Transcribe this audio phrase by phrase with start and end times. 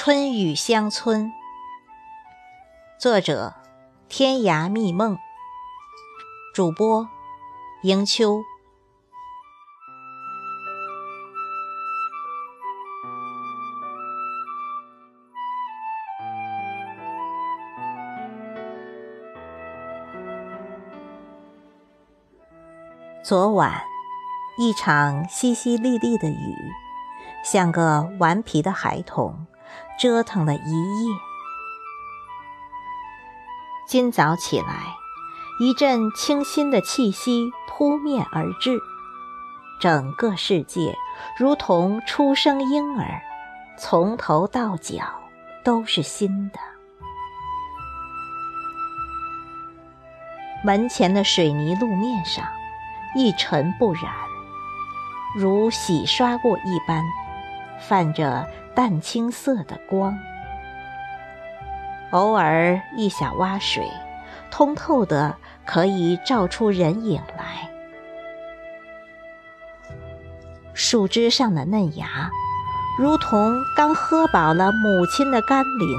[0.00, 1.32] 春雨乡村，
[3.00, 3.52] 作者：
[4.08, 5.18] 天涯觅梦，
[6.54, 7.08] 主播：
[7.82, 8.40] 迎秋。
[23.24, 23.82] 昨晚，
[24.58, 26.54] 一场淅淅沥沥的雨，
[27.44, 29.44] 像个顽皮的孩童，
[29.98, 31.12] 折腾了一夜。
[33.86, 34.94] 今早起来，
[35.60, 38.80] 一阵清新的气息扑面而至，
[39.80, 40.96] 整个世界
[41.38, 43.22] 如同初生婴儿，
[43.78, 45.02] 从头到脚
[45.64, 46.58] 都是新的。
[50.64, 52.44] 门前的水泥路面上。
[53.14, 54.12] 一尘不染，
[55.34, 57.02] 如洗刷过一般，
[57.80, 58.46] 泛着
[58.78, 60.16] 淡青色的光。
[62.12, 63.90] 偶尔一小洼水，
[64.52, 65.34] 通透的
[65.66, 67.68] 可以照出人影来。
[70.74, 72.30] 树枝上的嫩芽，
[73.00, 75.98] 如同刚喝饱了母亲的甘霖，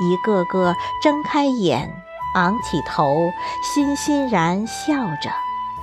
[0.00, 1.88] 一个个睁开眼，
[2.34, 3.30] 昂起头，
[3.62, 5.30] 欣欣然笑着。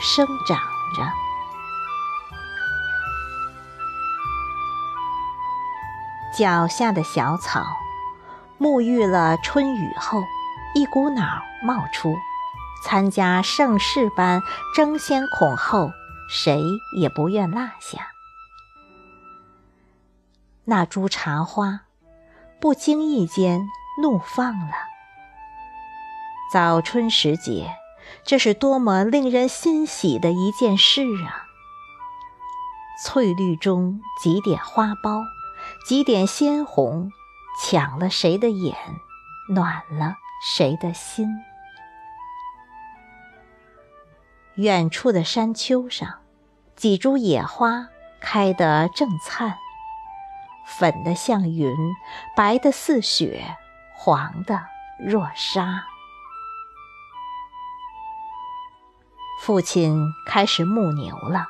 [0.02, 0.58] 生长
[0.98, 1.04] 着，
[6.38, 7.66] 脚下的小草，
[8.60, 10.24] 沐浴了春雨后，
[10.76, 12.16] 一股脑冒出，
[12.86, 14.42] 参加盛世般
[14.76, 15.92] 争先恐后，
[16.30, 16.62] 谁
[16.98, 18.08] 也不愿落下。
[20.66, 21.82] 那株茶花，
[22.60, 23.68] 不经意间
[24.02, 24.74] 怒放了。
[26.52, 27.76] 早春时节。
[28.24, 31.46] 这是多么令人欣喜的一件事啊！
[33.04, 35.24] 翠绿中几点花苞，
[35.86, 37.12] 几点鲜红，
[37.62, 38.76] 抢了谁的眼，
[39.50, 41.28] 暖了谁的心。
[44.56, 46.20] 远处的山丘上，
[46.76, 47.88] 几株野花
[48.20, 49.58] 开得正灿，
[50.66, 51.74] 粉的像云，
[52.36, 53.56] 白的似雪，
[53.96, 54.66] 黄的
[55.00, 55.86] 若纱。
[59.42, 61.48] 父亲开始牧牛了，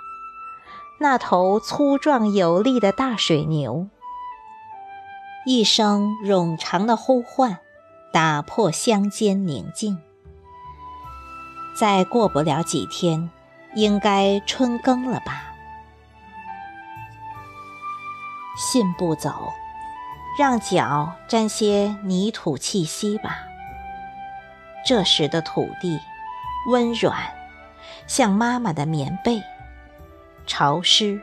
[1.00, 3.90] 那头粗壮有力的大水牛，
[5.46, 7.60] 一声冗长的呼唤，
[8.12, 9.98] 打破乡间宁静。
[11.76, 13.30] 再过不了几天，
[13.74, 15.54] 应该春耕了吧？
[18.58, 19.54] 信步走，
[20.38, 23.40] 让脚沾些泥土气息吧。
[24.86, 26.00] 这时的土地，
[26.68, 27.16] 温软。
[28.08, 29.42] 像妈妈的棉被，
[30.46, 31.22] 潮湿，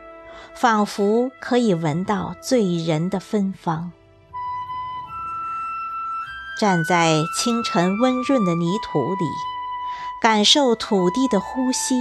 [0.55, 3.91] 仿佛可以闻到醉人的芬芳。
[6.59, 9.25] 站在清晨温润的泥土里，
[10.21, 11.95] 感受土地的呼吸，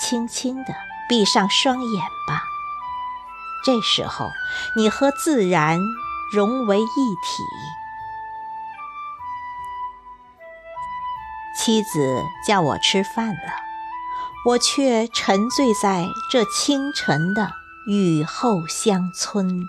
[0.00, 0.74] 轻轻地
[1.08, 2.42] 闭上双眼吧。
[3.64, 4.30] 这时候，
[4.76, 5.78] 你和自然
[6.32, 7.42] 融为一体。
[11.56, 13.70] 妻子叫我吃饭了。
[14.46, 17.52] 我却沉醉在这清晨的
[17.86, 19.68] 雨后乡村。